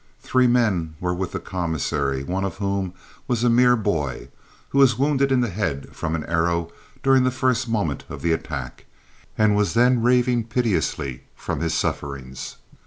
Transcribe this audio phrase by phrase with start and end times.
[0.19, 2.95] Three men were with the commissary, one of whom
[3.27, 4.29] was a mere boy,
[4.69, 6.71] who was wounded in the head from an arrow
[7.03, 8.87] during the first moment of the attack,
[9.37, 12.55] and was then raving piteously from his sufferings.